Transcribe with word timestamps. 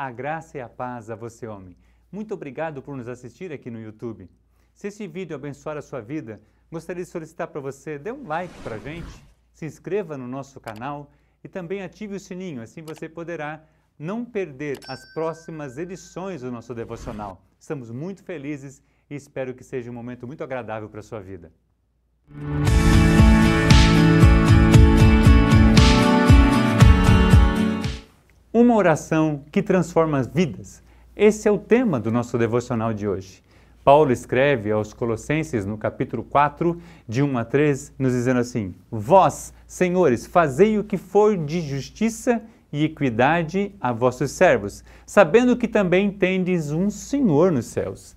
A 0.00 0.12
graça 0.12 0.56
e 0.56 0.60
a 0.60 0.68
paz 0.68 1.10
a 1.10 1.16
você, 1.16 1.48
homem. 1.48 1.76
Muito 2.12 2.32
obrigado 2.32 2.80
por 2.80 2.96
nos 2.96 3.08
assistir 3.08 3.52
aqui 3.52 3.68
no 3.68 3.80
YouTube. 3.80 4.30
Se 4.72 4.86
esse 4.86 5.08
vídeo 5.08 5.34
abençoar 5.34 5.76
a 5.76 5.82
sua 5.82 6.00
vida, 6.00 6.40
gostaria 6.70 7.02
de 7.02 7.10
solicitar 7.10 7.48
para 7.48 7.60
você, 7.60 7.98
dê 7.98 8.12
um 8.12 8.24
like 8.24 8.56
para 8.62 8.76
a 8.76 8.78
gente, 8.78 9.10
se 9.52 9.66
inscreva 9.66 10.16
no 10.16 10.28
nosso 10.28 10.60
canal 10.60 11.10
e 11.42 11.48
também 11.48 11.82
ative 11.82 12.14
o 12.14 12.20
sininho, 12.20 12.62
assim 12.62 12.80
você 12.80 13.08
poderá 13.08 13.64
não 13.98 14.24
perder 14.24 14.78
as 14.86 15.04
próximas 15.12 15.76
edições 15.78 16.42
do 16.42 16.52
nosso 16.52 16.72
devocional. 16.76 17.42
Estamos 17.58 17.90
muito 17.90 18.22
felizes 18.22 18.80
e 19.10 19.16
espero 19.16 19.52
que 19.52 19.64
seja 19.64 19.90
um 19.90 19.94
momento 19.94 20.28
muito 20.28 20.44
agradável 20.44 20.88
para 20.88 21.00
a 21.00 21.02
sua 21.02 21.18
vida. 21.18 21.52
Uma 28.60 28.74
oração 28.74 29.44
que 29.52 29.62
transforma 29.62 30.20
vidas. 30.20 30.82
Esse 31.14 31.46
é 31.46 31.50
o 31.52 31.58
tema 31.58 32.00
do 32.00 32.10
nosso 32.10 32.36
devocional 32.36 32.92
de 32.92 33.06
hoje. 33.06 33.40
Paulo 33.84 34.10
escreve 34.10 34.72
aos 34.72 34.92
Colossenses 34.92 35.64
no 35.64 35.78
capítulo 35.78 36.24
4, 36.24 36.76
de 37.06 37.22
1 37.22 37.38
a 37.38 37.44
3, 37.44 37.92
nos 37.96 38.12
dizendo 38.12 38.40
assim: 38.40 38.74
Vós, 38.90 39.54
senhores, 39.64 40.26
fazei 40.26 40.76
o 40.76 40.82
que 40.82 40.96
for 40.96 41.36
de 41.36 41.60
justiça 41.60 42.42
e 42.72 42.82
equidade 42.82 43.72
a 43.80 43.92
vossos 43.92 44.32
servos, 44.32 44.82
sabendo 45.06 45.56
que 45.56 45.68
também 45.68 46.10
tendes 46.10 46.72
um 46.72 46.90
Senhor 46.90 47.52
nos 47.52 47.66
céus. 47.66 48.16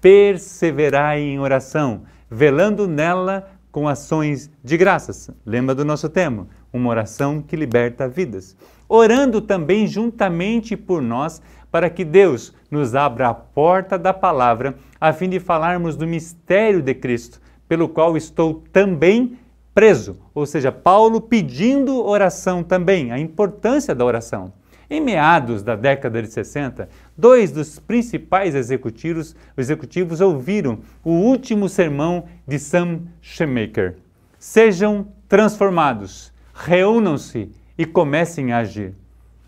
Perseverai 0.00 1.20
em 1.20 1.40
oração, 1.40 2.02
velando 2.30 2.86
nela 2.86 3.50
com 3.70 3.88
ações 3.88 4.50
de 4.62 4.76
graças. 4.76 5.30
Lembra 5.44 5.74
do 5.74 5.84
nosso 5.84 6.08
tema? 6.08 6.46
Uma 6.72 6.90
oração 6.90 7.42
que 7.42 7.56
liberta 7.56 8.08
vidas. 8.08 8.56
Orando 8.88 9.40
também 9.40 9.86
juntamente 9.86 10.76
por 10.76 11.00
nós, 11.00 11.40
para 11.70 11.88
que 11.88 12.04
Deus 12.04 12.52
nos 12.70 12.94
abra 12.94 13.28
a 13.28 13.34
porta 13.34 13.98
da 13.98 14.12
palavra, 14.12 14.74
a 15.00 15.12
fim 15.12 15.28
de 15.28 15.38
falarmos 15.38 15.96
do 15.96 16.06
mistério 16.06 16.82
de 16.82 16.94
Cristo, 16.94 17.40
pelo 17.68 17.88
qual 17.88 18.16
estou 18.16 18.62
também 18.72 19.38
preso. 19.72 20.18
Ou 20.34 20.44
seja, 20.46 20.72
Paulo 20.72 21.20
pedindo 21.20 22.04
oração 22.04 22.62
também, 22.62 23.12
a 23.12 23.18
importância 23.18 23.94
da 23.94 24.04
oração. 24.04 24.52
Em 24.92 25.00
meados 25.00 25.62
da 25.62 25.76
década 25.76 26.20
de 26.20 26.26
60, 26.26 26.88
dois 27.16 27.52
dos 27.52 27.78
principais 27.78 28.56
executivos, 28.56 29.36
executivos 29.56 30.20
ouviram 30.20 30.80
o 31.04 31.12
último 31.12 31.68
sermão 31.68 32.24
de 32.44 32.58
Sam 32.58 33.02
Shoemaker. 33.20 33.98
Sejam 34.36 35.06
transformados, 35.28 36.32
reúnam-se 36.52 37.52
e 37.78 37.86
comecem 37.86 38.52
a 38.52 38.58
agir. 38.58 38.96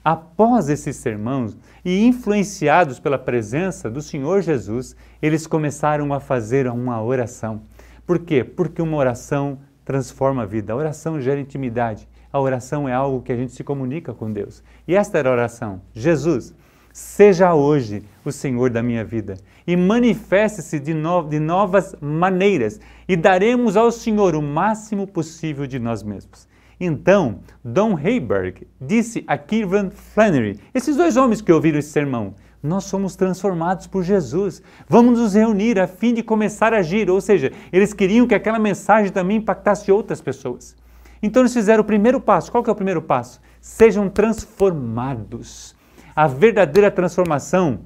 Após 0.05 0.69
esses 0.69 0.95
sermões 0.95 1.57
e 1.85 2.07
influenciados 2.07 3.01
pela 3.01 3.19
presença 3.19 3.91
do 3.91 4.01
Senhor 4.01 4.43
Jesus, 4.43 4.95
eles 5.20 5.45
começaram 5.45 6.15
a 6.15 6.20
fazer 6.20 6.69
uma 6.69 7.03
oração. 7.03 7.63
Por 8.07 8.20
quê? 8.20 8.45
Porque 8.45 8.81
uma 8.81 8.97
oração 8.97 9.59
transforma 9.85 10.43
a 10.43 10.47
vida, 10.47 10.73
a 10.73 10.77
oração 10.77 11.20
gera 11.20 11.41
intimidade. 11.41 12.09
A 12.33 12.41
oração 12.41 12.88
é 12.88 12.92
algo 12.92 13.22
que 13.22 13.33
a 13.33 13.36
gente 13.36 13.52
se 13.52 13.62
comunica 13.62 14.14
com 14.14 14.33
Deus. 14.33 14.62
E 14.88 14.94
esta 14.94 15.19
era 15.19 15.28
a 15.28 15.33
oração. 15.33 15.83
Jesus, 15.92 16.55
seja 16.92 17.55
hoje 17.55 18.02
o 18.24 18.33
Senhor 18.33 18.70
da 18.70 18.83
minha 18.83 19.05
vida 19.05 19.34
e 19.66 19.77
manifeste-se 19.77 20.78
de, 20.78 20.94
no, 20.94 21.22
de 21.22 21.39
novas 21.39 21.94
maneiras 22.00 22.80
e 23.06 23.16
daremos 23.16 23.77
ao 23.77 23.91
Senhor 23.91 24.34
o 24.34 24.42
máximo 24.42 25.06
possível 25.06 25.66
de 25.66 25.78
nós 25.78 26.02
mesmos. 26.02 26.48
Então, 26.80 27.41
Don 27.62 27.98
Heiberg 27.98 28.67
disse 28.80 29.22
a 29.27 29.39
Kieran 29.39 29.91
Flannery, 29.91 30.58
esses 30.74 30.96
dois 30.96 31.17
homens 31.17 31.41
que 31.41 31.52
ouviram 31.52 31.78
esse 31.78 31.91
sermão, 31.91 32.34
nós 32.62 32.84
somos 32.84 33.17
transformados 33.17 33.86
por 33.86 34.05
Jesus. 34.05 34.62
Vamos 34.89 35.19
nos 35.19 35.34
reunir 35.34 35.80
a 35.80 35.86
fim 35.86 36.14
de 36.14 36.22
começar 36.22 36.72
a 36.72 36.78
agir. 36.78 37.11
Ou 37.11 37.20
seja, 37.20 37.52
eles 37.72 37.92
queriam 37.92 38.27
que 38.27 38.34
aquela 38.36 38.58
mensagem 38.58 39.11
também 39.11 39.39
impactasse 39.39 39.90
outras 39.90 40.20
pessoas. 40.20 40.77
Então 41.22 41.42
eles 41.42 41.55
fizeram 41.55 41.83
o 41.83 41.86
primeiro 41.86 42.20
passo. 42.20 42.50
Qual 42.50 42.64
que 42.64 42.68
é 42.68 42.72
o 42.72 42.77
primeiro 42.77 43.00
passo? 43.00 43.40
Sejam 43.60 44.08
transformados. 44.08 45.77
A 46.14 46.27
verdadeira 46.27 46.90
transformação 46.90 47.80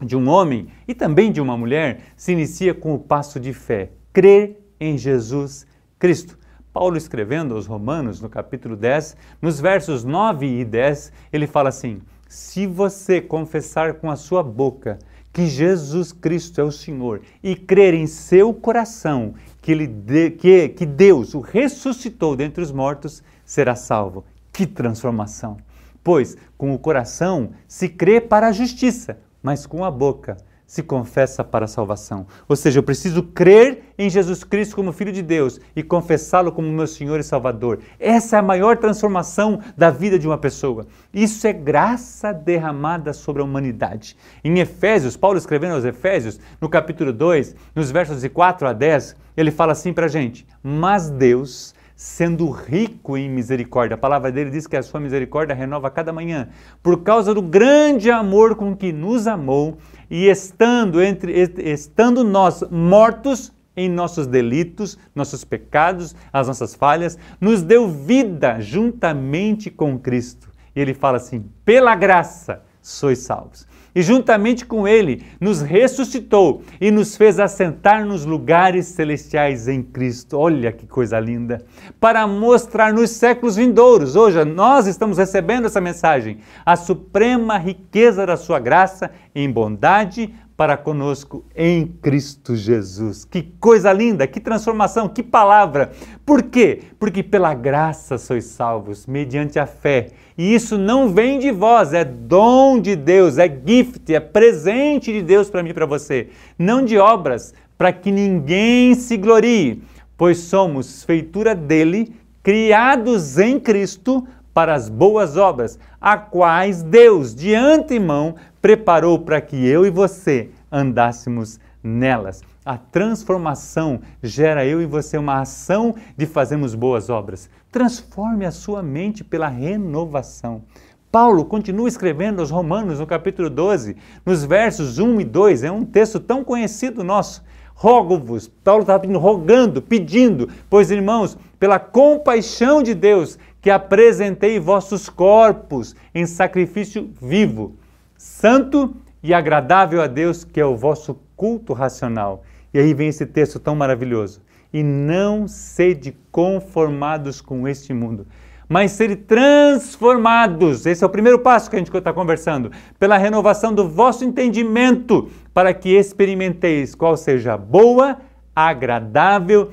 de 0.00 0.16
um 0.16 0.28
homem 0.28 0.68
e 0.86 0.94
também 0.94 1.30
de 1.30 1.40
uma 1.40 1.56
mulher 1.56 2.00
se 2.16 2.32
inicia 2.32 2.74
com 2.74 2.94
o 2.94 2.98
passo 2.98 3.38
de 3.38 3.52
fé, 3.52 3.92
crer 4.12 4.58
em 4.80 4.98
Jesus 4.98 5.66
Cristo. 5.98 6.36
Paulo 6.72 6.96
escrevendo 6.96 7.54
aos 7.54 7.66
Romanos, 7.66 8.20
no 8.20 8.28
capítulo 8.28 8.74
10, 8.76 9.16
nos 9.40 9.60
versos 9.60 10.04
9 10.04 10.46
e 10.46 10.64
10, 10.64 11.12
ele 11.32 11.46
fala 11.46 11.68
assim: 11.68 12.00
Se 12.26 12.66
você 12.66 13.20
confessar 13.20 13.94
com 13.94 14.10
a 14.10 14.16
sua 14.16 14.42
boca 14.42 14.98
que 15.32 15.46
Jesus 15.46 16.12
Cristo 16.12 16.60
é 16.60 16.64
o 16.64 16.72
Senhor 16.72 17.22
e 17.42 17.54
crer 17.54 17.94
em 17.94 18.06
seu 18.06 18.52
coração 18.52 19.34
que, 19.62 19.70
ele 19.72 19.86
de, 19.86 20.32
que, 20.32 20.68
que 20.70 20.84
Deus 20.84 21.34
o 21.34 21.40
ressuscitou 21.40 22.36
dentre 22.36 22.62
os 22.62 22.72
mortos, 22.72 23.22
será 23.44 23.76
salvo. 23.76 24.24
Que 24.52 24.66
transformação! 24.66 25.56
Pois 26.04 26.36
com 26.58 26.74
o 26.74 26.78
coração 26.78 27.52
se 27.68 27.88
crê 27.88 28.20
para 28.20 28.48
a 28.48 28.52
justiça, 28.52 29.18
mas 29.40 29.64
com 29.64 29.84
a 29.84 29.90
boca 29.90 30.36
se 30.72 30.82
confessa 30.82 31.44
para 31.44 31.66
a 31.66 31.68
salvação. 31.68 32.26
Ou 32.48 32.56
seja, 32.56 32.78
eu 32.78 32.82
preciso 32.82 33.22
crer 33.22 33.92
em 33.98 34.08
Jesus 34.08 34.42
Cristo 34.42 34.74
como 34.74 34.90
Filho 34.90 35.12
de 35.12 35.20
Deus 35.20 35.60
e 35.76 35.82
confessá-lo 35.82 36.50
como 36.50 36.72
meu 36.72 36.86
Senhor 36.86 37.20
e 37.20 37.22
Salvador. 37.22 37.80
Essa 38.00 38.36
é 38.36 38.38
a 38.38 38.42
maior 38.42 38.78
transformação 38.78 39.60
da 39.76 39.90
vida 39.90 40.18
de 40.18 40.26
uma 40.26 40.38
pessoa. 40.38 40.86
Isso 41.12 41.46
é 41.46 41.52
graça 41.52 42.32
derramada 42.32 43.12
sobre 43.12 43.42
a 43.42 43.44
humanidade. 43.44 44.16
Em 44.42 44.60
Efésios, 44.60 45.14
Paulo 45.14 45.36
escrevendo 45.36 45.74
aos 45.74 45.84
Efésios, 45.84 46.40
no 46.58 46.70
capítulo 46.70 47.12
2, 47.12 47.54
nos 47.74 47.90
versos 47.90 48.22
de 48.22 48.30
4 48.30 48.66
a 48.66 48.72
10, 48.72 49.14
ele 49.36 49.50
fala 49.50 49.72
assim 49.72 49.92
para 49.92 50.06
a 50.06 50.08
gente: 50.08 50.46
Mas 50.62 51.10
Deus 51.10 51.74
sendo 51.96 52.50
rico 52.50 53.16
em 53.16 53.28
misericórdia. 53.28 53.94
A 53.94 53.98
palavra 53.98 54.32
dele 54.32 54.50
diz 54.50 54.66
que 54.66 54.76
a 54.76 54.82
sua 54.82 55.00
misericórdia 55.00 55.54
renova 55.54 55.90
cada 55.90 56.12
manhã. 56.12 56.48
Por 56.82 57.02
causa 57.02 57.34
do 57.34 57.42
grande 57.42 58.10
amor 58.10 58.56
com 58.56 58.76
que 58.76 58.92
nos 58.92 59.26
amou 59.26 59.78
e 60.10 60.28
estando 60.28 61.02
entre 61.02 61.32
estando 61.58 62.24
nós 62.24 62.62
mortos 62.70 63.52
em 63.76 63.88
nossos 63.88 64.26
delitos, 64.26 64.98
nossos 65.14 65.44
pecados, 65.44 66.14
as 66.32 66.46
nossas 66.46 66.74
falhas, 66.74 67.18
nos 67.40 67.62
deu 67.62 67.88
vida 67.88 68.60
juntamente 68.60 69.70
com 69.70 69.98
Cristo. 69.98 70.50
E 70.74 70.80
ele 70.80 70.94
fala 70.94 71.16
assim: 71.16 71.48
"Pela 71.64 71.94
graça 71.94 72.62
sois 72.82 73.20
salvos" 73.20 73.66
e 73.94 74.02
juntamente 74.02 74.64
com 74.64 74.88
ele 74.88 75.24
nos 75.40 75.60
ressuscitou 75.60 76.62
e 76.80 76.90
nos 76.90 77.16
fez 77.16 77.38
assentar 77.38 78.04
nos 78.04 78.24
lugares 78.24 78.86
celestiais 78.86 79.68
em 79.68 79.82
Cristo. 79.82 80.38
Olha 80.38 80.72
que 80.72 80.86
coisa 80.86 81.18
linda! 81.20 81.64
Para 82.00 82.26
mostrar 82.26 82.92
nos 82.92 83.10
séculos 83.10 83.56
vindouros, 83.56 84.16
hoje 84.16 84.44
nós 84.44 84.86
estamos 84.86 85.18
recebendo 85.18 85.66
essa 85.66 85.80
mensagem, 85.80 86.38
a 86.64 86.76
suprema 86.76 87.58
riqueza 87.58 88.26
da 88.26 88.36
sua 88.36 88.58
graça 88.58 89.10
em 89.34 89.50
bondade 89.50 90.34
para 90.56 90.76
conosco 90.76 91.44
em 91.56 91.86
Cristo 91.86 92.54
Jesus. 92.54 93.24
Que 93.24 93.42
coisa 93.42 93.92
linda, 93.92 94.26
que 94.26 94.40
transformação, 94.40 95.08
que 95.08 95.22
palavra. 95.22 95.92
Por 96.24 96.42
quê? 96.42 96.82
Porque 96.98 97.22
pela 97.22 97.54
graça 97.54 98.18
sois 98.18 98.44
salvos, 98.44 99.06
mediante 99.06 99.58
a 99.58 99.66
fé. 99.66 100.08
E 100.36 100.54
isso 100.54 100.78
não 100.78 101.08
vem 101.08 101.38
de 101.38 101.50
vós, 101.50 101.92
é 101.92 102.04
dom 102.04 102.80
de 102.80 102.94
Deus, 102.94 103.38
é 103.38 103.48
gift, 103.48 104.14
é 104.14 104.20
presente 104.20 105.12
de 105.12 105.22
Deus 105.22 105.50
para 105.50 105.62
mim 105.62 105.70
e 105.70 105.74
para 105.74 105.86
você. 105.86 106.28
Não 106.58 106.84
de 106.84 106.98
obras, 106.98 107.54
para 107.76 107.92
que 107.92 108.12
ninguém 108.12 108.94
se 108.94 109.16
glorie, 109.16 109.82
pois 110.16 110.38
somos 110.38 111.02
feitura 111.02 111.54
dele, 111.54 112.14
criados 112.42 113.38
em 113.38 113.58
Cristo 113.58 114.26
para 114.54 114.74
as 114.74 114.88
boas 114.88 115.36
obras, 115.36 115.78
a 116.00 116.16
quais 116.16 116.82
Deus 116.82 117.34
de 117.34 117.54
antemão 117.54 118.34
preparou 118.62 119.18
para 119.18 119.40
que 119.40 119.66
eu 119.66 119.84
e 119.84 119.90
você 119.90 120.50
andássemos 120.70 121.58
nelas. 121.82 122.42
A 122.64 122.78
transformação 122.78 124.00
gera 124.22 124.64
eu 124.64 124.80
e 124.80 124.86
você 124.86 125.18
uma 125.18 125.40
ação 125.40 125.96
de 126.16 126.26
fazermos 126.26 126.76
boas 126.76 127.10
obras. 127.10 127.50
Transforme 127.72 128.46
a 128.46 128.52
sua 128.52 128.80
mente 128.80 129.24
pela 129.24 129.48
renovação. 129.48 130.62
Paulo 131.10 131.44
continua 131.44 131.88
escrevendo 131.88 132.38
aos 132.38 132.50
Romanos 132.50 133.00
no 133.00 133.06
capítulo 133.06 133.50
12, 133.50 133.96
nos 134.24 134.44
versos 134.44 134.98
1 134.98 135.20
e 135.20 135.24
2, 135.24 135.64
é 135.64 135.70
um 135.70 135.84
texto 135.84 136.20
tão 136.20 136.44
conhecido 136.44 137.02
nosso. 137.02 137.42
Rogo-vos, 137.74 138.46
Paulo 138.46 138.82
está 138.82 138.96
rogando, 139.18 139.82
pedindo, 139.82 140.48
pois 140.70 140.90
irmãos, 140.90 141.36
pela 141.58 141.80
compaixão 141.80 142.80
de 142.82 142.94
Deus, 142.94 143.38
que 143.60 143.70
apresentei 143.70 144.60
vossos 144.60 145.08
corpos 145.08 145.96
em 146.14 146.24
sacrifício 146.24 147.10
vivo, 147.20 147.76
santo 148.22 148.94
e 149.20 149.34
agradável 149.34 150.00
a 150.00 150.06
Deus, 150.06 150.44
que 150.44 150.60
é 150.60 150.64
o 150.64 150.76
vosso 150.76 151.18
culto 151.36 151.72
racional. 151.72 152.44
E 152.72 152.78
aí 152.78 152.94
vem 152.94 153.08
esse 153.08 153.26
texto 153.26 153.58
tão 153.58 153.74
maravilhoso. 153.74 154.40
E 154.72 154.80
não 154.80 155.48
sede 155.48 156.16
conformados 156.30 157.40
com 157.40 157.66
este 157.66 157.92
mundo, 157.92 158.24
mas 158.68 158.92
ser 158.92 159.16
transformados. 159.26 160.86
Esse 160.86 161.02
é 161.02 161.06
o 161.06 161.10
primeiro 161.10 161.40
passo 161.40 161.68
que 161.68 161.74
a 161.74 161.78
gente 161.80 161.94
está 161.94 162.12
conversando. 162.12 162.70
Pela 162.96 163.18
renovação 163.18 163.74
do 163.74 163.88
vosso 163.88 164.24
entendimento, 164.24 165.28
para 165.52 165.74
que 165.74 165.90
experimenteis 165.90 166.94
qual 166.94 167.16
seja 167.16 167.56
boa, 167.56 168.18
agradável 168.54 169.72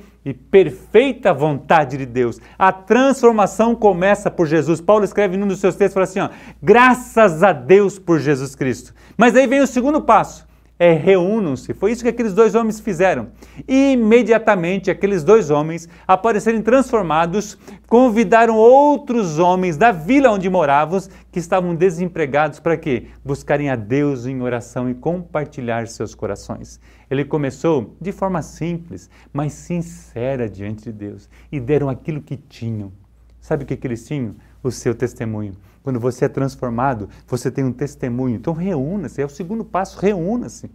perfeita 0.50 1.32
vontade 1.32 1.96
de 1.96 2.04
Deus. 2.04 2.38
A 2.58 2.70
transformação 2.70 3.74
começa 3.74 4.30
por 4.30 4.46
Jesus. 4.46 4.80
Paulo 4.80 5.04
escreve 5.04 5.36
num 5.36 5.46
dos 5.46 5.60
seus 5.60 5.76
textos, 5.76 5.94
fala 5.94 6.04
assim, 6.04 6.20
ó, 6.20 6.28
graças 6.62 7.42
a 7.42 7.52
Deus 7.52 7.98
por 7.98 8.18
Jesus 8.18 8.54
Cristo. 8.54 8.94
Mas 9.16 9.34
aí 9.34 9.46
vem 9.46 9.60
o 9.60 9.66
segundo 9.66 10.02
passo, 10.02 10.46
é 10.80 10.94
reúnam-se. 10.94 11.74
Foi 11.74 11.92
isso 11.92 12.02
que 12.02 12.08
aqueles 12.08 12.32
dois 12.32 12.54
homens 12.54 12.80
fizeram. 12.80 13.28
E 13.68 13.92
imediatamente 13.92 14.90
aqueles 14.90 15.22
dois 15.22 15.50
homens, 15.50 15.86
após 16.08 16.42
transformados, 16.64 17.58
convidaram 17.86 18.56
outros 18.56 19.38
homens 19.38 19.76
da 19.76 19.92
vila 19.92 20.30
onde 20.30 20.48
moravam, 20.48 20.98
que 21.30 21.38
estavam 21.38 21.74
desempregados, 21.74 22.60
para 22.60 22.78
quê? 22.78 23.08
Buscarem 23.22 23.68
a 23.68 23.76
Deus 23.76 24.24
em 24.24 24.40
oração 24.40 24.88
e 24.88 24.94
compartilhar 24.94 25.86
seus 25.86 26.14
corações. 26.14 26.80
Ele 27.10 27.26
começou 27.26 27.94
de 28.00 28.10
forma 28.10 28.40
simples, 28.40 29.10
mas 29.30 29.52
sincera 29.52 30.48
diante 30.48 30.84
de 30.84 30.92
Deus, 30.92 31.28
e 31.52 31.60
deram 31.60 31.90
aquilo 31.90 32.22
que 32.22 32.38
tinham. 32.38 32.90
Sabe 33.38 33.64
o 33.64 33.66
que 33.66 33.86
eles 33.86 34.06
tinham? 34.06 34.34
O 34.62 34.70
seu 34.70 34.94
testemunho. 34.94 35.52
Quando 35.82 35.98
você 35.98 36.26
é 36.26 36.28
transformado, 36.28 37.08
você 37.26 37.50
tem 37.50 37.64
um 37.64 37.72
testemunho. 37.72 38.36
Então 38.36 38.52
reúna-se, 38.52 39.22
é 39.22 39.24
o 39.24 39.28
segundo 39.28 39.64
passo, 39.64 39.98
reúna-se. 39.98 40.70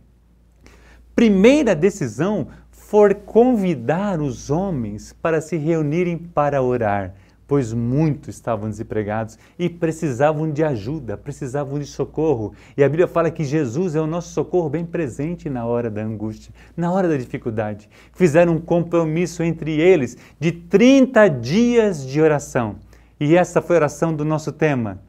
Primeira 1.16 1.74
decisão 1.74 2.48
for 2.72 3.16
convidar 3.16 4.20
os 4.20 4.50
homens 4.50 5.14
para 5.14 5.42
se 5.42 5.58
reunirem 5.58 6.18
para 6.18 6.62
orar, 6.62 7.14
pois 7.48 7.72
muitos 7.72 8.36
estavam 8.36 8.70
desempregados 8.70 9.40
e 9.58 9.70
precisavam 9.70 10.52
de 10.52 10.64
ajuda, 10.64 11.16
precisavam 11.16 11.80
de 11.80 11.86
socorro. 11.86 12.54
E 12.76 12.84
a 12.84 12.90
Bíblia 12.90 13.08
fala 13.08 13.32
que 13.32 13.44
Jesus 13.44 13.96
é 13.96 14.02
o 14.02 14.08
nosso 14.08 14.34
socorro 14.34 14.70
bem 14.70 14.86
presente 14.86 15.50
na 15.50 15.66
hora 15.66 15.90
da 15.90 16.04
angústia, 16.04 16.54
na 16.76 16.92
hora 16.92 17.08
da 17.08 17.18
dificuldade. 17.18 17.90
Fizeram 18.14 18.54
um 18.54 18.62
compromisso 18.62 19.42
entre 19.42 19.80
eles 19.80 20.18
de 20.40 20.52
30 20.52 21.28
dias 21.30 22.06
de 22.06 22.22
oração. 22.22 22.76
E 23.20 23.36
essa 23.36 23.62
foi 23.62 23.76
a 23.76 23.80
oração 23.80 24.14
do 24.14 24.26
nosso 24.26 24.52
tema. 24.52 25.02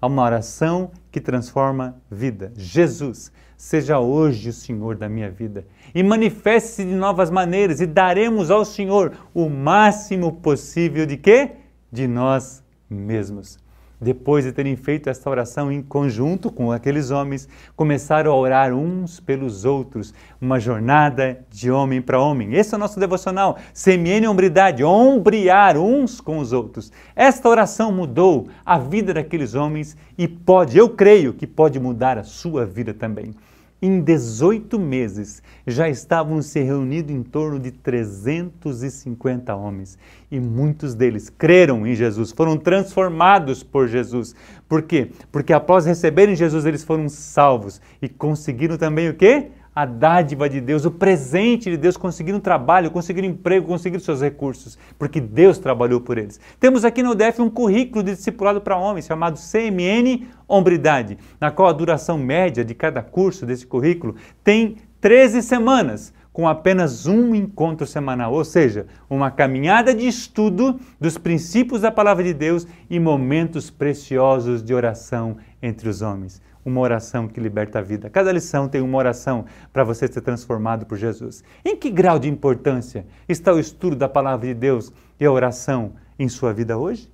Uma 0.00 0.22
oração 0.22 0.90
que 1.10 1.20
transforma 1.20 1.96
vida. 2.10 2.52
Jesus, 2.56 3.32
seja 3.56 3.98
hoje 3.98 4.50
o 4.50 4.52
Senhor 4.52 4.96
da 4.96 5.08
minha 5.08 5.30
vida 5.30 5.66
e 5.94 6.02
manifeste-se 6.02 6.84
de 6.84 6.94
novas 6.94 7.30
maneiras 7.30 7.80
e 7.80 7.86
daremos 7.86 8.50
ao 8.50 8.64
Senhor 8.64 9.16
o 9.34 9.48
máximo 9.48 10.32
possível 10.32 11.06
de 11.06 11.16
quê? 11.16 11.52
De 11.90 12.06
nós 12.06 12.62
mesmos. 12.88 13.58
Depois 14.00 14.44
de 14.44 14.52
terem 14.52 14.76
feito 14.76 15.08
esta 15.08 15.30
oração 15.30 15.72
em 15.72 15.80
conjunto 15.80 16.50
com 16.50 16.70
aqueles 16.70 17.10
homens, 17.10 17.48
começaram 17.74 18.30
a 18.30 18.36
orar 18.36 18.74
uns 18.74 19.18
pelos 19.18 19.64
outros, 19.64 20.12
uma 20.38 20.60
jornada 20.60 21.38
de 21.50 21.70
homem 21.70 22.02
para 22.02 22.20
homem. 22.20 22.54
Esse 22.54 22.74
é 22.74 22.76
o 22.76 22.80
nosso 22.80 23.00
devocional, 23.00 23.56
semiene 23.72 24.28
hombridade, 24.28 24.84
ombrear 24.84 25.78
uns 25.78 26.20
com 26.20 26.38
os 26.38 26.52
outros. 26.52 26.92
Esta 27.14 27.48
oração 27.48 27.90
mudou 27.90 28.48
a 28.64 28.78
vida 28.78 29.14
daqueles 29.14 29.54
homens 29.54 29.96
e 30.18 30.28
pode, 30.28 30.76
eu 30.76 30.90
creio 30.90 31.32
que 31.32 31.46
pode 31.46 31.80
mudar 31.80 32.18
a 32.18 32.24
sua 32.24 32.66
vida 32.66 32.92
também 32.92 33.34
em 33.80 34.00
18 34.00 34.78
meses, 34.78 35.42
já 35.66 35.88
estavam 35.88 36.40
se 36.40 36.60
reunindo 36.60 37.12
em 37.12 37.22
torno 37.22 37.58
de 37.58 37.70
350 37.70 39.54
homens. 39.54 39.98
E 40.30 40.40
muitos 40.40 40.94
deles 40.94 41.28
creram 41.28 41.86
em 41.86 41.94
Jesus, 41.94 42.32
foram 42.32 42.56
transformados 42.56 43.62
por 43.62 43.86
Jesus. 43.86 44.34
Por 44.68 44.82
quê? 44.82 45.10
Porque 45.30 45.52
após 45.52 45.84
receberem 45.84 46.34
Jesus, 46.34 46.64
eles 46.64 46.82
foram 46.82 47.08
salvos 47.08 47.80
e 48.00 48.08
conseguiram 48.08 48.78
também 48.78 49.08
o 49.08 49.14
quê? 49.14 49.50
A 49.76 49.84
dádiva 49.84 50.48
de 50.48 50.58
Deus, 50.58 50.86
o 50.86 50.90
presente 50.90 51.68
de 51.68 51.76
Deus, 51.76 51.98
conseguiram 51.98 52.40
trabalho, 52.40 52.90
conseguiram 52.90 53.28
emprego, 53.28 53.66
conseguiram 53.66 54.02
seus 54.02 54.22
recursos, 54.22 54.78
porque 54.98 55.20
Deus 55.20 55.58
trabalhou 55.58 56.00
por 56.00 56.16
eles. 56.16 56.40
Temos 56.58 56.82
aqui 56.82 57.02
no 57.02 57.14
DF 57.14 57.42
um 57.42 57.50
currículo 57.50 58.02
de 58.02 58.14
discipulado 58.14 58.58
para 58.62 58.78
homens 58.78 59.04
chamado 59.04 59.38
CMN 59.38 60.26
Hombridade, 60.48 61.18
na 61.38 61.50
qual 61.50 61.68
a 61.68 61.74
duração 61.74 62.16
média 62.16 62.64
de 62.64 62.74
cada 62.74 63.02
curso 63.02 63.44
desse 63.44 63.66
currículo 63.66 64.14
tem 64.42 64.76
13 64.98 65.42
semanas, 65.42 66.10
com 66.32 66.48
apenas 66.48 67.06
um 67.06 67.34
encontro 67.34 67.86
semanal, 67.86 68.32
ou 68.32 68.46
seja, 68.46 68.86
uma 69.10 69.30
caminhada 69.30 69.94
de 69.94 70.06
estudo 70.06 70.80
dos 70.98 71.18
princípios 71.18 71.82
da 71.82 71.90
palavra 71.90 72.24
de 72.24 72.32
Deus 72.32 72.66
e 72.88 72.98
momentos 72.98 73.68
preciosos 73.68 74.62
de 74.62 74.72
oração 74.72 75.36
entre 75.60 75.86
os 75.86 76.00
homens 76.00 76.40
uma 76.66 76.80
oração 76.80 77.28
que 77.28 77.38
liberta 77.38 77.78
a 77.78 77.82
vida. 77.82 78.10
Cada 78.10 78.32
lição 78.32 78.68
tem 78.68 78.80
uma 78.80 78.98
oração 78.98 79.44
para 79.72 79.84
você 79.84 80.08
ser 80.08 80.20
transformado 80.20 80.84
por 80.84 80.98
Jesus. 80.98 81.44
Em 81.64 81.76
que 81.76 81.88
grau 81.90 82.18
de 82.18 82.28
importância 82.28 83.06
está 83.28 83.54
o 83.54 83.60
estudo 83.60 83.94
da 83.94 84.08
palavra 84.08 84.48
de 84.48 84.54
Deus 84.54 84.92
e 85.18 85.24
a 85.24 85.30
oração 85.30 85.92
em 86.18 86.28
sua 86.28 86.52
vida 86.52 86.76
hoje? 86.76 87.08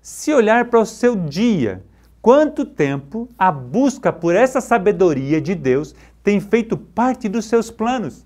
Se 0.00 0.32
olhar 0.32 0.66
para 0.66 0.80
o 0.80 0.86
seu 0.86 1.16
dia, 1.16 1.82
quanto 2.22 2.64
tempo 2.64 3.28
a 3.36 3.50
busca 3.50 4.12
por 4.12 4.36
essa 4.36 4.60
sabedoria 4.60 5.40
de 5.40 5.56
Deus 5.56 5.94
tem 6.22 6.38
feito 6.38 6.76
parte 6.76 7.28
dos 7.28 7.46
seus 7.46 7.72
planos? 7.72 8.24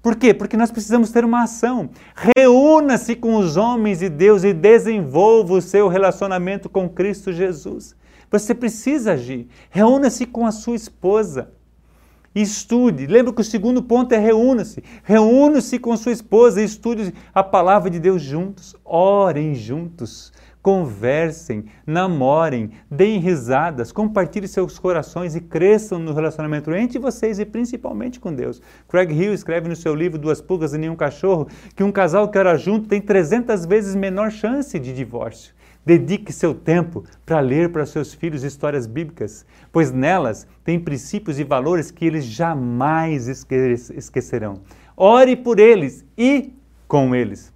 Por 0.00 0.16
quê? 0.16 0.32
Porque 0.32 0.56
nós 0.56 0.70
precisamos 0.70 1.12
ter 1.12 1.24
uma 1.24 1.44
ação. 1.44 1.90
Reúna-se 2.36 3.14
com 3.14 3.36
os 3.36 3.56
homens 3.56 3.98
de 3.98 4.08
Deus 4.08 4.42
e 4.44 4.52
desenvolva 4.52 5.52
o 5.52 5.60
seu 5.60 5.88
relacionamento 5.88 6.68
com 6.70 6.88
Cristo 6.88 7.32
Jesus. 7.32 7.94
Você 8.32 8.54
precisa 8.54 9.12
agir. 9.12 9.46
Reúna-se 9.68 10.24
com 10.24 10.46
a 10.46 10.50
sua 10.50 10.74
esposa. 10.74 11.52
Estude. 12.34 13.06
Lembra 13.06 13.34
que 13.34 13.42
o 13.42 13.44
segundo 13.44 13.82
ponto 13.82 14.14
é 14.14 14.18
reúna-se. 14.18 14.82
Reúna-se 15.04 15.78
com 15.78 15.92
a 15.92 15.98
sua 15.98 16.12
esposa 16.12 16.62
e 16.62 16.64
estude 16.64 17.12
a 17.34 17.42
palavra 17.42 17.90
de 17.90 18.00
Deus 18.00 18.22
juntos. 18.22 18.74
Orem 18.82 19.54
juntos. 19.54 20.32
Conversem, 20.62 21.64
namorem, 21.84 22.70
deem 22.88 23.18
risadas, 23.18 23.90
compartilhem 23.90 24.46
seus 24.46 24.78
corações 24.78 25.34
e 25.34 25.40
cresçam 25.40 25.98
no 25.98 26.14
relacionamento 26.14 26.72
entre 26.72 27.00
vocês 27.00 27.40
e 27.40 27.44
principalmente 27.44 28.20
com 28.20 28.32
Deus. 28.32 28.62
Craig 28.86 29.12
Hill 29.12 29.34
escreve 29.34 29.68
no 29.68 29.74
seu 29.74 29.92
livro 29.92 30.20
Duas 30.20 30.40
Pulgas 30.40 30.72
e 30.72 30.78
Nenhum 30.78 30.94
Cachorro 30.94 31.48
que 31.74 31.82
um 31.82 31.90
casal 31.90 32.30
que 32.30 32.38
ora 32.38 32.56
junto 32.56 32.86
tem 32.86 33.00
300 33.00 33.66
vezes 33.66 33.96
menor 33.96 34.30
chance 34.30 34.78
de 34.78 34.94
divórcio. 34.94 35.52
Dedique 35.84 36.32
seu 36.32 36.54
tempo 36.54 37.04
para 37.26 37.40
ler 37.40 37.70
para 37.70 37.84
seus 37.84 38.14
filhos 38.14 38.44
histórias 38.44 38.86
bíblicas, 38.86 39.44
pois 39.72 39.90
nelas 39.90 40.46
tem 40.64 40.78
princípios 40.78 41.40
e 41.40 41.44
valores 41.44 41.90
que 41.90 42.04
eles 42.04 42.24
jamais 42.24 43.26
esquecerão. 43.28 44.60
Ore 44.96 45.34
por 45.34 45.58
eles 45.58 46.04
e 46.16 46.52
com 46.86 47.14
eles. 47.14 47.51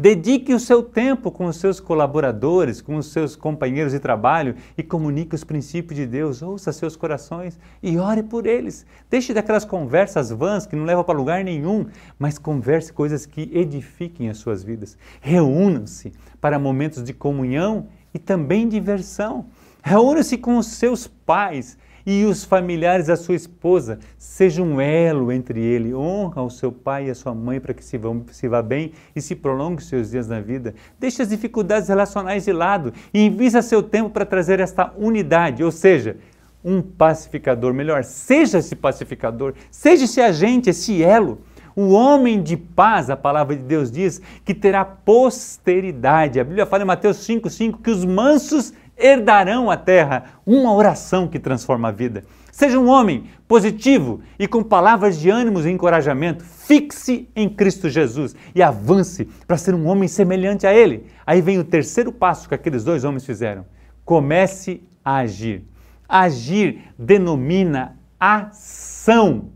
Dedique 0.00 0.54
o 0.54 0.60
seu 0.60 0.80
tempo 0.80 1.28
com 1.28 1.46
os 1.46 1.56
seus 1.56 1.80
colaboradores, 1.80 2.80
com 2.80 2.94
os 2.94 3.06
seus 3.06 3.34
companheiros 3.34 3.92
de 3.92 3.98
trabalho 3.98 4.54
e 4.76 4.82
comunique 4.84 5.34
os 5.34 5.42
princípios 5.42 5.98
de 5.98 6.06
Deus. 6.06 6.40
Ouça 6.40 6.72
seus 6.72 6.94
corações 6.94 7.58
e 7.82 7.98
ore 7.98 8.22
por 8.22 8.46
eles. 8.46 8.86
Deixe 9.10 9.34
daquelas 9.34 9.64
conversas 9.64 10.30
vãs 10.30 10.66
que 10.66 10.76
não 10.76 10.84
levam 10.84 11.02
para 11.02 11.18
lugar 11.18 11.42
nenhum, 11.42 11.84
mas 12.16 12.38
converse 12.38 12.92
coisas 12.92 13.26
que 13.26 13.50
edifiquem 13.52 14.30
as 14.30 14.38
suas 14.38 14.62
vidas. 14.62 14.96
Reúnam-se 15.20 16.12
para 16.40 16.60
momentos 16.60 17.02
de 17.02 17.12
comunhão 17.12 17.88
e 18.14 18.20
também 18.20 18.68
diversão. 18.68 19.46
Reúna-se 19.82 20.38
com 20.38 20.58
os 20.58 20.68
seus 20.68 21.08
pais 21.08 21.76
e 22.10 22.24
os 22.24 22.42
familiares 22.42 23.08
da 23.08 23.16
sua 23.18 23.34
esposa. 23.34 23.98
Seja 24.16 24.62
um 24.62 24.80
elo 24.80 25.30
entre 25.30 25.60
ele. 25.60 25.94
Honra 25.94 26.40
o 26.40 26.48
seu 26.48 26.72
pai 26.72 27.08
e 27.08 27.10
a 27.10 27.14
sua 27.14 27.34
mãe 27.34 27.60
para 27.60 27.74
que 27.74 27.84
se, 27.84 27.98
vão, 27.98 28.24
se 28.32 28.48
vá 28.48 28.62
bem 28.62 28.92
e 29.14 29.20
se 29.20 29.36
prolongue 29.36 29.84
seus 29.84 30.12
dias 30.12 30.26
na 30.26 30.40
vida. 30.40 30.74
Deixe 30.98 31.20
as 31.20 31.28
dificuldades 31.28 31.86
relacionais 31.86 32.46
de 32.46 32.52
lado 32.52 32.94
e 33.12 33.26
invista 33.26 33.60
seu 33.60 33.82
tempo 33.82 34.08
para 34.08 34.24
trazer 34.24 34.58
esta 34.58 34.90
unidade, 34.96 35.62
ou 35.62 35.70
seja, 35.70 36.16
um 36.64 36.80
pacificador 36.80 37.74
melhor. 37.74 38.02
Seja 38.02 38.56
esse 38.56 38.74
pacificador, 38.74 39.52
seja 39.70 40.06
esse 40.06 40.22
agente, 40.22 40.70
esse 40.70 41.02
elo. 41.02 41.42
O 41.76 41.90
homem 41.90 42.42
de 42.42 42.56
paz, 42.56 43.10
a 43.10 43.16
palavra 43.16 43.54
de 43.54 43.62
Deus 43.62 43.90
diz, 43.90 44.20
que 44.46 44.54
terá 44.54 44.82
posteridade. 44.82 46.40
A 46.40 46.44
Bíblia 46.44 46.64
fala 46.64 46.84
em 46.84 46.86
Mateus 46.86 47.18
5,5 47.18 47.82
que 47.82 47.90
os 47.90 48.02
mansos 48.02 48.72
herdarão 48.98 49.70
a 49.70 49.76
terra. 49.76 50.24
Uma 50.44 50.74
oração 50.74 51.28
que 51.28 51.38
transforma 51.38 51.88
a 51.88 51.92
vida. 51.92 52.24
Seja 52.50 52.78
um 52.78 52.88
homem 52.88 53.26
positivo 53.46 54.20
e 54.38 54.48
com 54.48 54.64
palavras 54.64 55.18
de 55.18 55.30
ânimo 55.30 55.60
e 55.60 55.70
encorajamento. 55.70 56.42
Fixe 56.42 57.28
em 57.36 57.48
Cristo 57.48 57.88
Jesus 57.88 58.34
e 58.54 58.62
avance 58.62 59.26
para 59.46 59.56
ser 59.56 59.74
um 59.74 59.86
homem 59.86 60.08
semelhante 60.08 60.66
a 60.66 60.74
Ele. 60.74 61.06
Aí 61.24 61.40
vem 61.40 61.58
o 61.58 61.64
terceiro 61.64 62.10
passo 62.10 62.48
que 62.48 62.54
aqueles 62.54 62.82
dois 62.82 63.04
homens 63.04 63.24
fizeram. 63.24 63.64
Comece 64.04 64.82
a 65.04 65.18
agir. 65.18 65.64
Agir 66.08 66.80
denomina 66.98 67.96
ação. 68.18 69.50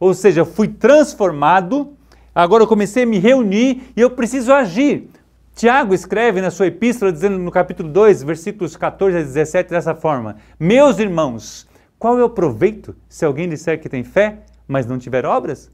Ou 0.00 0.14
seja, 0.14 0.44
fui 0.44 0.68
transformado, 0.68 1.96
agora 2.34 2.62
eu 2.62 2.66
comecei 2.66 3.02
a 3.02 3.06
me 3.06 3.18
reunir 3.18 3.92
e 3.96 4.00
eu 4.00 4.10
preciso 4.10 4.52
agir. 4.52 5.10
Tiago 5.56 5.94
escreve 5.94 6.42
na 6.42 6.50
sua 6.50 6.66
epístola, 6.66 7.10
dizendo 7.10 7.38
no 7.38 7.50
capítulo 7.50 7.88
2, 7.88 8.22
versículos 8.24 8.76
14 8.76 9.16
a 9.16 9.22
17, 9.22 9.70
dessa 9.70 9.94
forma: 9.94 10.36
Meus 10.60 10.98
irmãos, 10.98 11.66
qual 11.98 12.18
é 12.18 12.22
o 12.22 12.28
proveito 12.28 12.94
se 13.08 13.24
alguém 13.24 13.48
disser 13.48 13.80
que 13.80 13.88
tem 13.88 14.04
fé, 14.04 14.40
mas 14.68 14.84
não 14.84 14.98
tiver 14.98 15.24
obras? 15.24 15.70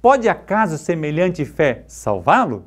Pode 0.00 0.28
acaso 0.28 0.78
semelhante 0.78 1.44
fé 1.44 1.82
salvá-lo? 1.88 2.66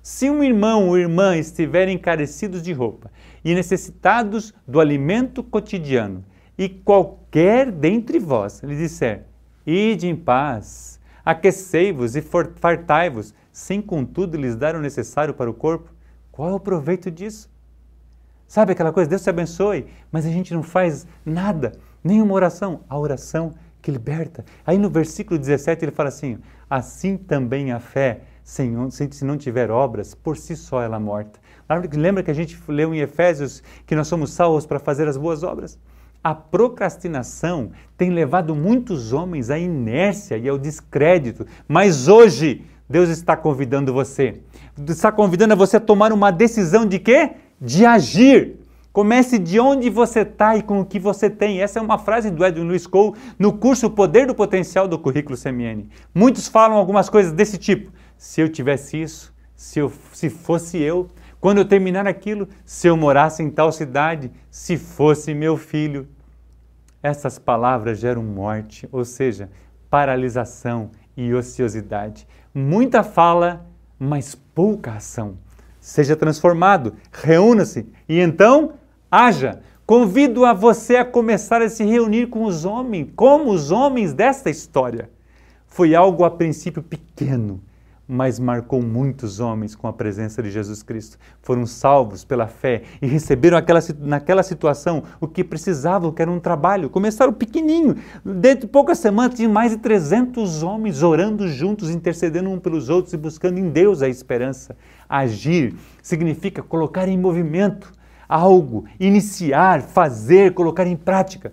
Se 0.00 0.30
um 0.30 0.44
irmão 0.44 0.86
ou 0.86 0.96
irmã 0.96 1.36
estiverem 1.36 1.98
carecidos 1.98 2.62
de 2.62 2.72
roupa 2.72 3.10
e 3.44 3.52
necessitados 3.52 4.54
do 4.64 4.78
alimento 4.78 5.42
cotidiano, 5.42 6.24
e 6.56 6.68
qualquer 6.68 7.72
dentre 7.72 8.20
vós 8.20 8.62
lhe 8.62 8.76
disser: 8.76 9.24
Ide 9.66 10.06
em 10.06 10.14
paz, 10.14 11.00
aquecei-vos 11.24 12.14
e 12.14 12.22
fartai-vos, 12.22 13.34
sem 13.50 13.82
contudo 13.82 14.36
lhes 14.36 14.54
dar 14.54 14.76
o 14.76 14.80
necessário 14.80 15.34
para 15.34 15.50
o 15.50 15.54
corpo, 15.54 15.95
qual 16.36 16.50
é 16.50 16.52
o 16.52 16.60
proveito 16.60 17.10
disso? 17.10 17.48
Sabe 18.46 18.72
aquela 18.72 18.92
coisa, 18.92 19.08
Deus 19.08 19.22
te 19.22 19.30
abençoe, 19.30 19.86
mas 20.12 20.26
a 20.26 20.28
gente 20.28 20.52
não 20.52 20.62
faz 20.62 21.06
nada, 21.24 21.72
nenhuma 22.04 22.34
oração. 22.34 22.80
A 22.90 22.98
oração 22.98 23.54
que 23.80 23.90
liberta. 23.90 24.44
Aí 24.66 24.76
no 24.76 24.90
versículo 24.90 25.38
17 25.40 25.86
ele 25.86 25.92
fala 25.92 26.10
assim: 26.10 26.38
assim 26.68 27.16
também 27.16 27.72
a 27.72 27.80
fé, 27.80 28.20
se 28.44 29.24
não 29.24 29.38
tiver 29.38 29.70
obras, 29.70 30.14
por 30.14 30.36
si 30.36 30.54
só 30.54 30.82
ela 30.82 30.96
é 30.96 31.00
morta. 31.00 31.40
Lembra 31.94 32.22
que 32.22 32.30
a 32.30 32.34
gente 32.34 32.60
leu 32.68 32.94
em 32.94 32.98
Efésios 32.98 33.62
que 33.86 33.96
nós 33.96 34.06
somos 34.06 34.30
salvos 34.30 34.66
para 34.66 34.78
fazer 34.78 35.08
as 35.08 35.16
boas 35.16 35.42
obras? 35.42 35.78
A 36.22 36.34
procrastinação 36.34 37.70
tem 37.96 38.10
levado 38.10 38.54
muitos 38.54 39.14
homens 39.14 39.48
à 39.48 39.58
inércia 39.58 40.36
e 40.36 40.46
ao 40.50 40.58
descrédito, 40.58 41.46
mas 41.66 42.08
hoje 42.08 42.66
Deus 42.88 43.08
está 43.08 43.36
convidando 43.36 43.92
você. 43.92 44.40
Está 44.88 45.10
convidando 45.10 45.56
você 45.56 45.76
a 45.76 45.80
tomar 45.80 46.12
uma 46.12 46.30
decisão 46.30 46.86
de 46.86 46.98
quê? 46.98 47.32
De 47.60 47.84
agir. 47.84 48.60
Comece 48.92 49.38
de 49.38 49.60
onde 49.60 49.90
você 49.90 50.20
está 50.20 50.56
e 50.56 50.62
com 50.62 50.80
o 50.80 50.84
que 50.84 50.98
você 50.98 51.28
tem. 51.28 51.60
Essa 51.60 51.80
é 51.80 51.82
uma 51.82 51.98
frase 51.98 52.30
do 52.30 52.44
Edwin 52.44 52.66
Lewis 52.66 52.86
Cole 52.86 53.14
no 53.38 53.52
curso 53.52 53.90
Poder 53.90 54.26
do 54.26 54.34
Potencial 54.34 54.88
do 54.88 54.98
Currículo 54.98 55.36
CMN. 55.36 55.88
Muitos 56.14 56.48
falam 56.48 56.78
algumas 56.78 57.10
coisas 57.10 57.32
desse 57.32 57.58
tipo. 57.58 57.92
Se 58.16 58.40
eu 58.40 58.48
tivesse 58.48 59.02
isso, 59.02 59.34
se, 59.54 59.80
eu, 59.80 59.92
se 60.12 60.30
fosse 60.30 60.78
eu, 60.78 61.08
quando 61.40 61.58
eu 61.58 61.64
terminar 61.64 62.06
aquilo, 62.06 62.48
se 62.64 62.86
eu 62.86 62.96
morasse 62.96 63.42
em 63.42 63.50
tal 63.50 63.70
cidade, 63.70 64.30
se 64.50 64.78
fosse 64.78 65.34
meu 65.34 65.56
filho. 65.56 66.08
Essas 67.02 67.38
palavras 67.38 67.98
geram 67.98 68.22
morte, 68.22 68.88
ou 68.90 69.04
seja, 69.04 69.50
paralisação 69.90 70.90
e 71.16 71.32
ociosidade. 71.34 72.26
Muita 72.54 73.02
fala, 73.02 73.66
mas 73.98 74.34
pouca 74.34 74.92
ação. 74.92 75.38
Seja 75.80 76.16
transformado, 76.16 76.94
reúna-se 77.12 77.86
e 78.08 78.20
então 78.20 78.74
haja. 79.10 79.60
Convido 79.86 80.44
a 80.44 80.52
você 80.52 80.96
a 80.96 81.04
começar 81.04 81.62
a 81.62 81.68
se 81.68 81.84
reunir 81.84 82.26
com 82.26 82.44
os 82.44 82.64
homens, 82.64 83.08
como 83.14 83.52
os 83.52 83.70
homens 83.70 84.12
desta 84.12 84.50
história. 84.50 85.08
Foi 85.66 85.94
algo 85.94 86.24
a 86.24 86.30
princípio 86.30 86.82
pequeno, 86.82 87.60
mas 88.08 88.38
marcou 88.38 88.82
muitos 88.82 89.40
homens 89.40 89.74
com 89.74 89.88
a 89.88 89.92
presença 89.92 90.42
de 90.42 90.50
Jesus 90.50 90.82
Cristo. 90.82 91.18
Foram 91.42 91.66
salvos 91.66 92.24
pela 92.24 92.46
fé 92.46 92.82
e 93.02 93.06
receberam 93.06 93.56
aquela, 93.56 93.80
naquela 93.98 94.42
situação 94.42 95.02
o 95.20 95.26
que 95.26 95.42
precisavam, 95.42 96.12
que 96.12 96.22
era 96.22 96.30
um 96.30 96.38
trabalho. 96.38 96.88
Começaram 96.88 97.32
pequenininho. 97.32 97.96
Dentro 98.24 98.66
de 98.66 98.72
poucas 98.72 98.98
semanas, 98.98 99.34
tinha 99.34 99.48
mais 99.48 99.72
de 99.72 99.78
300 99.78 100.62
homens 100.62 101.02
orando 101.02 101.48
juntos, 101.48 101.90
intercedendo 101.90 102.50
um 102.50 102.58
pelos 102.58 102.88
outros 102.88 103.12
e 103.12 103.16
buscando 103.16 103.58
em 103.58 103.68
Deus 103.68 104.02
a 104.02 104.08
esperança. 104.08 104.76
Agir 105.08 105.74
significa 106.02 106.62
colocar 106.62 107.08
em 107.08 107.18
movimento 107.18 107.92
algo, 108.28 108.84
iniciar, 108.98 109.82
fazer, 109.82 110.52
colocar 110.54 110.86
em 110.86 110.96
prática. 110.96 111.52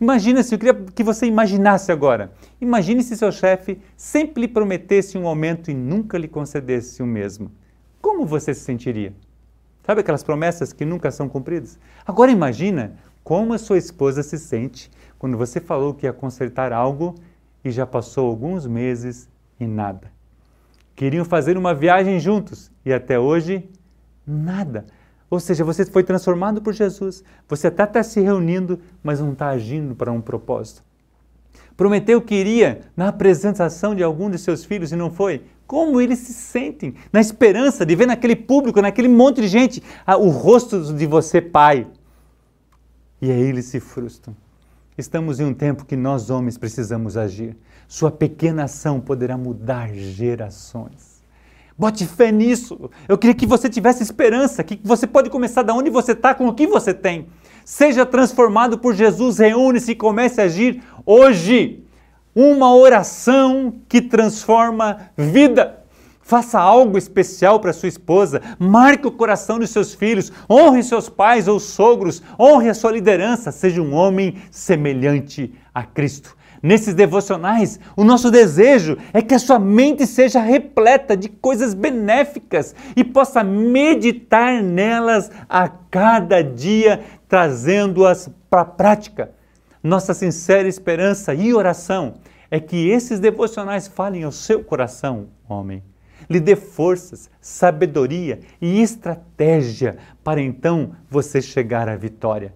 Imagina 0.00 0.42
se 0.42 0.54
eu 0.54 0.58
queria 0.58 0.74
que 0.74 1.04
você 1.04 1.26
imaginasse 1.26 1.92
agora. 1.92 2.32
Imagine 2.60 3.02
se 3.02 3.16
seu 3.16 3.30
chefe 3.30 3.80
sempre 3.96 4.42
lhe 4.42 4.48
prometesse 4.48 5.16
um 5.16 5.26
aumento 5.26 5.70
e 5.70 5.74
nunca 5.74 6.18
lhe 6.18 6.26
concedesse 6.26 7.02
o 7.02 7.06
mesmo. 7.06 7.50
Como 8.02 8.26
você 8.26 8.52
se 8.52 8.60
sentiria? 8.60 9.14
Sabe 9.86 10.00
aquelas 10.00 10.24
promessas 10.24 10.72
que 10.72 10.84
nunca 10.84 11.10
são 11.10 11.28
cumpridas? 11.28 11.78
Agora 12.06 12.30
imagina 12.30 12.96
como 13.22 13.54
a 13.54 13.58
sua 13.58 13.78
esposa 13.78 14.22
se 14.22 14.38
sente 14.38 14.90
quando 15.18 15.38
você 15.38 15.60
falou 15.60 15.94
que 15.94 16.06
ia 16.06 16.12
consertar 16.12 16.72
algo 16.72 17.14
e 17.64 17.70
já 17.70 17.86
passou 17.86 18.28
alguns 18.28 18.66
meses 18.66 19.28
e 19.58 19.66
nada. 19.66 20.12
Queriam 20.94 21.24
fazer 21.24 21.56
uma 21.56 21.74
viagem 21.74 22.20
juntos 22.20 22.70
e 22.84 22.92
até 22.92 23.18
hoje 23.18 23.68
nada. 24.26 24.84
Ou 25.34 25.40
seja, 25.40 25.64
você 25.64 25.84
foi 25.84 26.04
transformado 26.04 26.62
por 26.62 26.72
Jesus. 26.72 27.24
Você 27.48 27.66
até 27.66 27.82
está 27.82 28.04
se 28.04 28.20
reunindo, 28.20 28.78
mas 29.02 29.18
não 29.18 29.32
está 29.32 29.48
agindo 29.48 29.92
para 29.96 30.12
um 30.12 30.20
propósito. 30.20 30.84
Prometeu 31.76 32.22
que 32.22 32.36
iria 32.36 32.82
na 32.96 33.08
apresentação 33.08 33.96
de 33.96 34.02
algum 34.04 34.30
de 34.30 34.38
seus 34.38 34.64
filhos 34.64 34.92
e 34.92 34.96
não 34.96 35.10
foi? 35.10 35.42
Como 35.66 36.00
eles 36.00 36.20
se 36.20 36.32
sentem 36.32 36.94
na 37.12 37.20
esperança 37.20 37.84
de 37.84 37.96
ver 37.96 38.06
naquele 38.06 38.36
público, 38.36 38.80
naquele 38.80 39.08
monte 39.08 39.40
de 39.40 39.48
gente, 39.48 39.82
o 40.06 40.28
rosto 40.28 40.94
de 40.94 41.04
você, 41.04 41.40
pai. 41.40 41.84
E 43.20 43.28
aí 43.28 43.42
eles 43.42 43.64
se 43.64 43.80
frustram. 43.80 44.36
Estamos 44.96 45.40
em 45.40 45.44
um 45.46 45.52
tempo 45.52 45.84
que 45.84 45.96
nós 45.96 46.30
homens 46.30 46.56
precisamos 46.56 47.16
agir. 47.16 47.56
Sua 47.88 48.12
pequena 48.12 48.64
ação 48.64 49.00
poderá 49.00 49.36
mudar 49.36 49.92
gerações. 49.92 51.13
Bote 51.76 52.06
fé 52.06 52.30
nisso. 52.30 52.90
Eu 53.08 53.18
queria 53.18 53.34
que 53.34 53.46
você 53.46 53.68
tivesse 53.68 54.02
esperança, 54.02 54.62
que 54.62 54.80
você 54.84 55.08
pode 55.08 55.28
começar 55.28 55.62
da 55.62 55.74
onde 55.74 55.90
você 55.90 56.12
está, 56.12 56.32
com 56.32 56.46
o 56.46 56.54
que 56.54 56.66
você 56.68 56.94
tem. 56.94 57.26
Seja 57.64 58.06
transformado 58.06 58.78
por 58.78 58.94
Jesus, 58.94 59.38
reúne-se 59.38 59.90
e 59.90 59.96
comece 59.96 60.40
a 60.40 60.44
agir 60.44 60.82
hoje. 61.04 61.82
Uma 62.32 62.74
oração 62.74 63.74
que 63.88 64.00
transforma 64.00 65.10
vida. 65.16 65.80
Faça 66.22 66.58
algo 66.58 66.96
especial 66.96 67.60
para 67.60 67.72
sua 67.72 67.88
esposa, 67.88 68.40
marque 68.58 69.06
o 69.06 69.12
coração 69.12 69.58
dos 69.58 69.68
seus 69.70 69.92
filhos, 69.94 70.32
honre 70.48 70.82
seus 70.82 71.08
pais 71.08 71.46
ou 71.48 71.60
sogros, 71.60 72.22
honre 72.40 72.70
a 72.70 72.74
sua 72.74 72.92
liderança, 72.92 73.52
seja 73.52 73.82
um 73.82 73.92
homem 73.94 74.36
semelhante 74.50 75.52
a 75.74 75.82
Cristo 75.82 76.34
nesses 76.64 76.94
devocionais, 76.94 77.78
o 77.94 78.02
nosso 78.02 78.30
desejo 78.30 78.96
é 79.12 79.20
que 79.20 79.34
a 79.34 79.38
sua 79.38 79.58
mente 79.58 80.06
seja 80.06 80.40
repleta 80.40 81.14
de 81.14 81.28
coisas 81.28 81.74
benéficas 81.74 82.74
e 82.96 83.04
possa 83.04 83.44
meditar 83.44 84.62
nelas 84.62 85.30
a 85.46 85.68
cada 85.68 86.42
dia, 86.42 87.04
trazendo-as 87.28 88.30
para 88.48 88.62
a 88.62 88.64
prática. 88.64 89.30
Nossa 89.82 90.14
sincera 90.14 90.66
esperança 90.66 91.34
e 91.34 91.52
oração 91.52 92.14
é 92.50 92.58
que 92.58 92.88
esses 92.88 93.20
devocionais 93.20 93.86
falem 93.86 94.24
ao 94.24 94.32
seu 94.32 94.64
coração, 94.64 95.26
homem. 95.46 95.82
Lhe 96.30 96.40
dê 96.40 96.56
forças, 96.56 97.28
sabedoria 97.42 98.40
e 98.58 98.80
estratégia 98.80 99.98
para 100.22 100.40
então 100.40 100.92
você 101.10 101.42
chegar 101.42 101.90
à 101.90 101.96
vitória. 101.96 102.54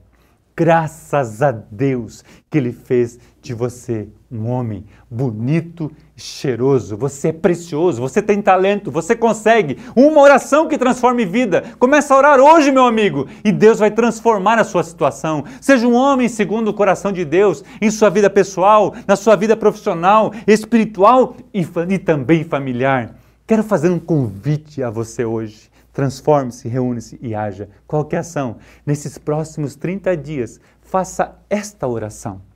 Graças 0.56 1.40
a 1.40 1.52
Deus 1.52 2.24
que 2.50 2.58
Ele 2.58 2.72
fez 2.72 3.18
de 3.48 3.54
você 3.54 4.08
um 4.30 4.46
homem 4.46 4.84
bonito 5.10 5.90
cheiroso. 6.14 6.98
Você 6.98 7.28
é 7.28 7.32
precioso, 7.32 8.00
você 8.00 8.20
tem 8.20 8.42
talento, 8.42 8.90
você 8.90 9.16
consegue. 9.16 9.78
Uma 9.96 10.20
oração 10.20 10.68
que 10.68 10.76
transforme 10.76 11.24
vida. 11.24 11.64
Começa 11.78 12.12
a 12.12 12.18
orar 12.18 12.38
hoje, 12.38 12.70
meu 12.70 12.84
amigo, 12.84 13.26
e 13.42 13.50
Deus 13.50 13.78
vai 13.78 13.90
transformar 13.90 14.58
a 14.58 14.64
sua 14.64 14.84
situação. 14.84 15.44
Seja 15.62 15.88
um 15.88 15.94
homem 15.94 16.28
segundo 16.28 16.68
o 16.68 16.74
coração 16.74 17.10
de 17.10 17.24
Deus, 17.24 17.64
em 17.80 17.90
sua 17.90 18.10
vida 18.10 18.28
pessoal, 18.28 18.94
na 19.06 19.16
sua 19.16 19.34
vida 19.34 19.56
profissional, 19.56 20.32
espiritual 20.46 21.34
e, 21.52 21.66
e 21.88 21.98
também 21.98 22.44
familiar. 22.44 23.16
Quero 23.46 23.64
fazer 23.64 23.88
um 23.88 23.98
convite 23.98 24.82
a 24.82 24.90
você 24.90 25.24
hoje. 25.24 25.70
Transforme-se, 25.90 26.68
reúne-se 26.68 27.18
e 27.22 27.34
haja. 27.34 27.70
Qualquer 27.86 28.18
ação. 28.18 28.58
Nesses 28.84 29.16
próximos 29.16 29.74
30 29.74 30.14
dias, 30.18 30.60
faça 30.82 31.34
esta 31.48 31.88
oração. 31.88 32.47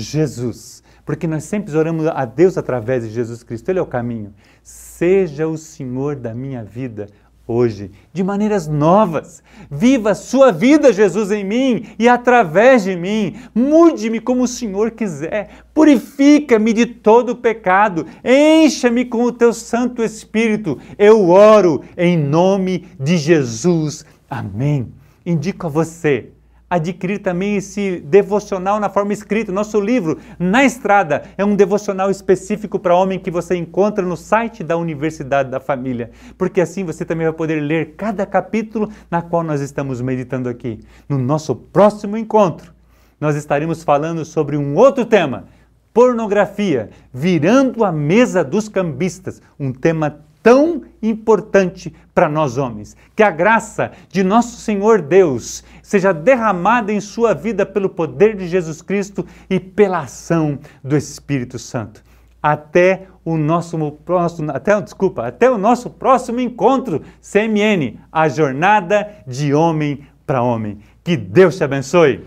Jesus, 0.00 0.82
porque 1.04 1.26
nós 1.26 1.44
sempre 1.44 1.76
oramos 1.76 2.06
a 2.06 2.24
Deus 2.24 2.58
através 2.58 3.04
de 3.04 3.10
Jesus 3.10 3.42
Cristo, 3.42 3.68
Ele 3.68 3.78
é 3.78 3.82
o 3.82 3.86
caminho. 3.86 4.34
Seja 4.62 5.46
o 5.46 5.56
Senhor 5.56 6.16
da 6.16 6.34
minha 6.34 6.62
vida 6.64 7.06
hoje, 7.48 7.90
de 8.12 8.22
maneiras 8.22 8.68
novas. 8.68 9.42
Viva 9.70 10.10
a 10.10 10.14
sua 10.14 10.52
vida, 10.52 10.92
Jesus, 10.92 11.30
em 11.30 11.42
mim 11.42 11.86
e 11.98 12.06
através 12.06 12.84
de 12.84 12.94
mim. 12.94 13.36
Mude-me 13.54 14.20
como 14.20 14.42
o 14.42 14.48
Senhor 14.48 14.90
quiser. 14.90 15.64
Purifica-me 15.72 16.74
de 16.74 16.84
todo 16.84 17.36
pecado. 17.36 18.06
Encha-me 18.22 19.06
com 19.06 19.24
o 19.24 19.32
teu 19.32 19.54
Santo 19.54 20.02
Espírito. 20.02 20.78
Eu 20.98 21.30
oro 21.30 21.82
em 21.96 22.18
nome 22.18 22.86
de 23.00 23.16
Jesus. 23.16 24.04
Amém. 24.28 24.92
Indico 25.24 25.66
a 25.66 25.70
você 25.70 26.32
adquirir 26.70 27.20
também 27.20 27.56
esse 27.56 28.00
devocional 28.00 28.78
na 28.78 28.88
forma 28.88 29.12
escrita. 29.12 29.50
Nosso 29.50 29.80
livro, 29.80 30.18
Na 30.38 30.64
Estrada, 30.64 31.22
é 31.36 31.44
um 31.44 31.56
devocional 31.56 32.10
específico 32.10 32.78
para 32.78 32.94
homem 32.94 33.18
que 33.18 33.30
você 33.30 33.56
encontra 33.56 34.04
no 34.04 34.16
site 34.16 34.62
da 34.62 34.76
Universidade 34.76 35.50
da 35.50 35.60
Família, 35.60 36.10
porque 36.36 36.60
assim 36.60 36.84
você 36.84 37.04
também 37.04 37.26
vai 37.26 37.34
poder 37.34 37.60
ler 37.60 37.94
cada 37.96 38.26
capítulo 38.26 38.90
na 39.10 39.22
qual 39.22 39.42
nós 39.42 39.60
estamos 39.60 40.00
meditando 40.00 40.48
aqui. 40.48 40.80
No 41.08 41.18
nosso 41.18 41.54
próximo 41.54 42.16
encontro, 42.16 42.72
nós 43.20 43.34
estaremos 43.34 43.82
falando 43.82 44.24
sobre 44.24 44.56
um 44.56 44.76
outro 44.76 45.04
tema. 45.04 45.44
Pornografia, 45.92 46.90
virando 47.12 47.84
a 47.84 47.90
mesa 47.90 48.44
dos 48.44 48.68
cambistas, 48.68 49.42
um 49.58 49.72
tema 49.72 50.20
tão 50.48 50.80
importante 51.02 51.94
para 52.14 52.26
nós 52.26 52.56
homens. 52.56 52.96
Que 53.14 53.22
a 53.22 53.30
graça 53.30 53.92
de 54.08 54.24
nosso 54.24 54.56
Senhor 54.56 55.02
Deus 55.02 55.62
seja 55.82 56.10
derramada 56.10 56.90
em 56.90 57.02
sua 57.02 57.34
vida 57.34 57.66
pelo 57.66 57.90
poder 57.90 58.34
de 58.34 58.48
Jesus 58.48 58.80
Cristo 58.80 59.26
e 59.50 59.60
pela 59.60 59.98
ação 59.98 60.58
do 60.82 60.96
Espírito 60.96 61.58
Santo. 61.58 62.02
Até 62.42 63.08
o 63.26 63.36
nosso 63.36 63.76
próximo, 64.06 64.50
até, 64.50 64.80
desculpa, 64.80 65.26
até 65.26 65.50
o 65.50 65.58
nosso 65.58 65.90
próximo 65.90 66.40
encontro, 66.40 67.02
CMN, 67.20 68.00
a 68.10 68.26
jornada 68.26 69.06
de 69.26 69.52
homem 69.52 70.06
para 70.26 70.42
homem. 70.42 70.78
Que 71.04 71.14
Deus 71.14 71.58
te 71.58 71.64
abençoe. 71.64 72.24